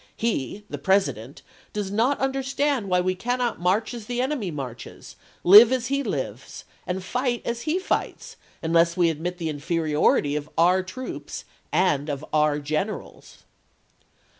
He 0.15 0.63
[the 0.67 0.79
President] 0.79 1.43
does 1.73 1.91
not 1.91 2.17
understand 2.19 2.85
oc??9 2.87 2.89
"862. 2.89 2.89
why 2.89 3.01
we 3.05 3.13
cannot 3.13 3.59
march 3.61 3.93
as 3.93 4.07
the 4.07 4.19
enemy 4.19 4.49
marches, 4.49 5.15
live 5.43 5.67
Vol! 5.67 5.77
x^i., 5.77 5.77
as 5.83 5.87
he 5.89 6.01
lives, 6.01 6.65
and 6.87 7.03
fight 7.03 7.43
as 7.45 7.61
he 7.69 7.77
fights, 7.77 8.35
unless 8.63 8.97
we 8.97 9.11
admit 9.11 9.37
the 9.37 9.45
p!^626." 9.45 9.51
inferiority 9.51 10.35
of 10.35 10.49
our 10.57 10.81
troops 10.81 11.45
and 11.71 12.09
of 12.09 12.25
our 12.33 12.57
generals." 12.57 13.43